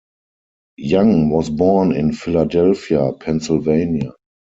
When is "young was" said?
0.77-1.51